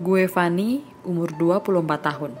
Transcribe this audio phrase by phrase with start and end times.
[0.00, 2.32] Gue Fani, umur 24 tahun.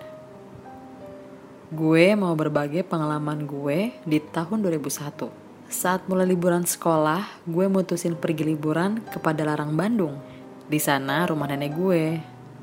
[1.68, 5.28] Gue mau berbagi pengalaman gue di tahun 2001.
[5.68, 10.16] Saat mulai liburan sekolah, gue mutusin pergi liburan ke Padalarang Bandung.
[10.72, 12.04] Di sana rumah nenek gue.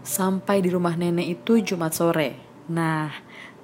[0.02, 2.66] Sampai di rumah nenek itu Jumat sore.
[2.66, 3.14] Nah,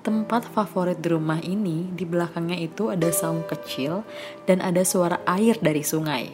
[0.05, 4.05] tempat favorit di rumah ini di belakangnya itu ada saung kecil
[4.45, 6.29] dan ada suara air dari sungai.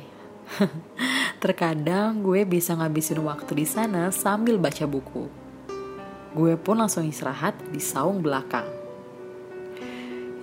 [1.40, 5.32] Terkadang gue bisa ngabisin waktu di sana sambil baca buku.
[6.36, 8.68] Gue pun langsung istirahat di saung belakang.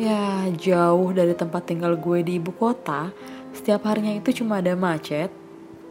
[0.00, 3.12] Ya, jauh dari tempat tinggal gue di ibu kota,
[3.52, 5.28] setiap harinya itu cuma ada macet,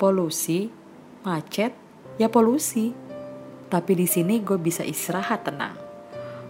[0.01, 0.73] polusi,
[1.21, 1.77] macet,
[2.17, 2.97] ya polusi.
[3.69, 5.77] Tapi di sini gue bisa istirahat tenang.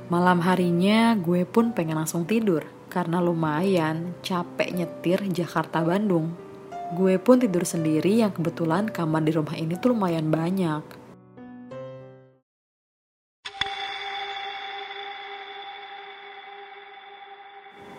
[0.07, 6.44] Malam harinya gue pun pengen langsung tidur karena lumayan capek nyetir Jakarta Bandung.
[6.93, 10.85] Gue pun tidur sendiri yang kebetulan kamar di rumah ini tuh lumayan banyak.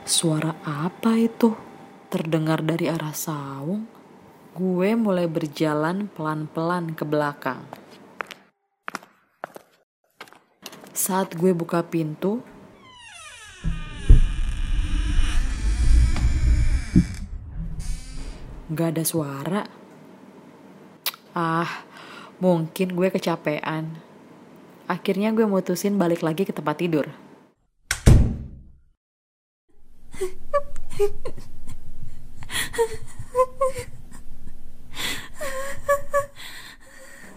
[0.06, 1.50] Suara apa itu?
[2.06, 3.90] Terdengar dari arah saung.
[4.54, 7.66] Gue mulai berjalan pelan-pelan ke belakang.
[10.94, 12.38] Saat gue buka pintu,
[18.66, 19.62] Gak ada suara.
[21.30, 21.86] Ah,
[22.42, 24.02] mungkin gue kecapean.
[24.90, 27.06] Akhirnya gue mutusin balik lagi ke tempat tidur.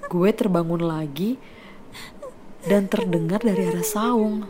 [0.10, 1.38] Gue terbangun lagi
[2.66, 4.50] dan terdengar dari arah saung.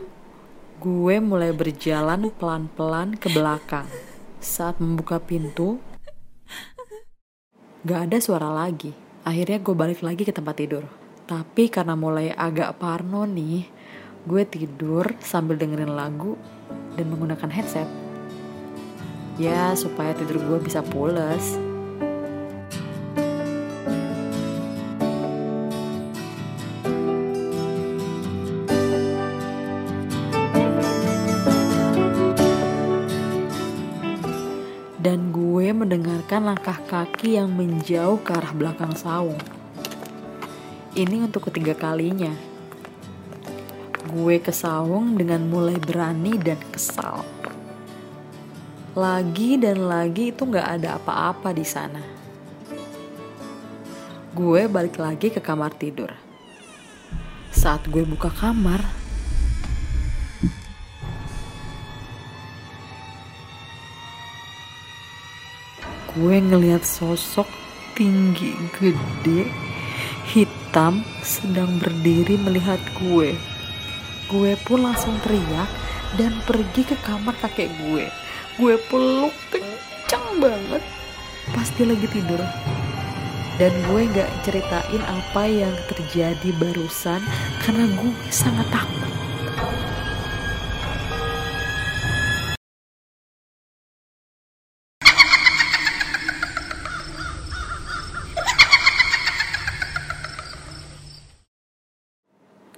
[0.80, 3.84] Gue mulai berjalan pelan-pelan ke belakang.
[4.40, 5.76] Saat membuka pintu,
[7.80, 8.92] Gak ada suara lagi.
[9.24, 10.84] Akhirnya gue balik lagi ke tempat tidur.
[11.24, 13.64] Tapi karena mulai agak parno nih,
[14.28, 16.36] gue tidur sambil dengerin lagu
[17.00, 17.88] dan menggunakan headset.
[19.40, 21.69] Ya, supaya tidur gue bisa pules.
[35.00, 39.40] Dan gue mendengarkan langkah kaki yang menjauh ke arah belakang saung.
[40.92, 42.28] Ini untuk ketiga kalinya.
[44.12, 47.24] Gue ke saung dengan mulai berani dan kesal.
[48.92, 52.02] Lagi dan lagi itu gak ada apa-apa di sana.
[54.36, 56.12] Gue balik lagi ke kamar tidur.
[57.48, 58.84] Saat gue buka kamar,
[66.18, 67.46] gue ngelihat sosok
[67.94, 69.46] tinggi gede
[70.30, 73.34] hitam sedang berdiri melihat gue.
[74.30, 75.70] Gue pun langsung teriak
[76.14, 78.06] dan pergi ke kamar kakek gue.
[78.58, 80.82] Gue peluk kencang banget.
[81.50, 82.38] Pasti lagi tidur.
[83.58, 87.20] Dan gue gak ceritain apa yang terjadi barusan
[87.60, 89.09] karena gue sangat takut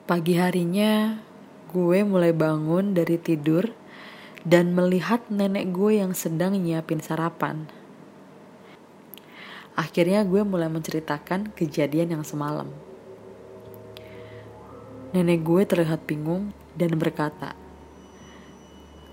[0.03, 1.23] Pagi harinya,
[1.71, 3.71] gue mulai bangun dari tidur
[4.43, 7.71] dan melihat nenek gue yang sedang nyiapin sarapan.
[9.79, 12.67] Akhirnya gue mulai menceritakan kejadian yang semalam.
[15.15, 17.55] Nenek gue terlihat bingung dan berkata,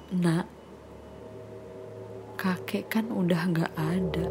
[0.09, 0.49] Nak,
[2.33, 4.25] kakek kan udah gak ada.